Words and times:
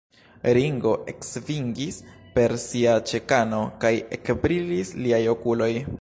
Ringo 0.57 0.93
eksvingis 1.11 1.99
per 2.37 2.57
sia 2.63 2.95
ĉekano, 3.11 3.61
kaj 3.85 3.95
ekbrilis 4.19 4.95
liaj 5.07 5.25
okuloj. 5.37 5.73